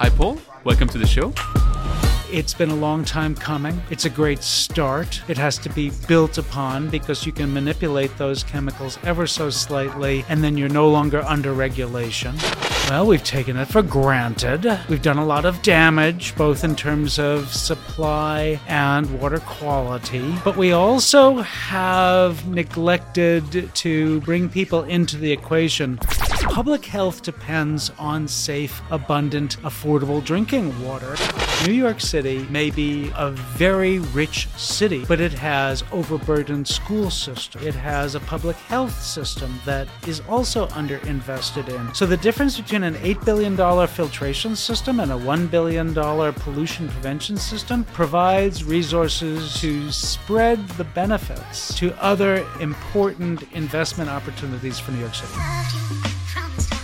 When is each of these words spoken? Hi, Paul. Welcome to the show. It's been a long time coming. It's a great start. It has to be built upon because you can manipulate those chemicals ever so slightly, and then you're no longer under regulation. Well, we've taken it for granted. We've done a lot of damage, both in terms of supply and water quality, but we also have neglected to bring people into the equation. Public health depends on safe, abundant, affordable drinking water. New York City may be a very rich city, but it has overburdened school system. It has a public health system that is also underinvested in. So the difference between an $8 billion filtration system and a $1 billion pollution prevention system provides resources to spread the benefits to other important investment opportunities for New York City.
Hi, 0.00 0.10
Paul. 0.10 0.38
Welcome 0.62 0.86
to 0.90 0.98
the 0.98 1.08
show. 1.08 1.32
It's 2.30 2.54
been 2.54 2.70
a 2.70 2.76
long 2.76 3.04
time 3.04 3.34
coming. 3.34 3.82
It's 3.90 4.04
a 4.04 4.10
great 4.10 4.44
start. 4.44 5.20
It 5.26 5.36
has 5.36 5.58
to 5.58 5.68
be 5.70 5.90
built 6.06 6.38
upon 6.38 6.88
because 6.88 7.26
you 7.26 7.32
can 7.32 7.52
manipulate 7.52 8.16
those 8.16 8.44
chemicals 8.44 8.96
ever 9.02 9.26
so 9.26 9.50
slightly, 9.50 10.24
and 10.28 10.44
then 10.44 10.56
you're 10.56 10.68
no 10.68 10.88
longer 10.88 11.22
under 11.22 11.52
regulation. 11.52 12.36
Well, 12.88 13.08
we've 13.08 13.24
taken 13.24 13.56
it 13.56 13.64
for 13.64 13.82
granted. 13.82 14.64
We've 14.88 15.02
done 15.02 15.18
a 15.18 15.26
lot 15.26 15.44
of 15.44 15.60
damage, 15.62 16.36
both 16.36 16.62
in 16.62 16.76
terms 16.76 17.18
of 17.18 17.52
supply 17.52 18.60
and 18.68 19.20
water 19.20 19.40
quality, 19.40 20.32
but 20.44 20.56
we 20.56 20.70
also 20.70 21.38
have 21.38 22.46
neglected 22.48 23.74
to 23.74 24.20
bring 24.20 24.48
people 24.48 24.84
into 24.84 25.16
the 25.16 25.32
equation. 25.32 25.98
Public 26.42 26.84
health 26.84 27.22
depends 27.22 27.90
on 27.98 28.28
safe, 28.28 28.80
abundant, 28.90 29.58
affordable 29.62 30.24
drinking 30.24 30.82
water. 30.84 31.16
New 31.66 31.72
York 31.72 32.00
City 32.00 32.46
may 32.50 32.70
be 32.70 33.10
a 33.16 33.32
very 33.32 33.98
rich 33.98 34.48
city, 34.56 35.04
but 35.06 35.20
it 35.20 35.32
has 35.32 35.82
overburdened 35.90 36.68
school 36.68 37.10
system. 37.10 37.62
It 37.66 37.74
has 37.74 38.14
a 38.14 38.20
public 38.20 38.56
health 38.56 39.02
system 39.02 39.58
that 39.64 39.88
is 40.06 40.20
also 40.28 40.68
underinvested 40.68 41.68
in. 41.68 41.94
So 41.94 42.06
the 42.06 42.16
difference 42.16 42.60
between 42.60 42.84
an 42.84 42.94
$8 42.94 43.24
billion 43.24 43.56
filtration 43.88 44.54
system 44.54 45.00
and 45.00 45.10
a 45.10 45.16
$1 45.16 45.50
billion 45.50 45.92
pollution 45.94 46.88
prevention 46.88 47.36
system 47.36 47.84
provides 47.84 48.62
resources 48.62 49.60
to 49.60 49.90
spread 49.90 50.66
the 50.70 50.84
benefits 50.84 51.74
to 51.74 51.92
other 52.02 52.46
important 52.60 53.42
investment 53.52 54.08
opportunities 54.08 54.78
for 54.78 54.92
New 54.92 55.00
York 55.00 55.14
City. 55.14 56.77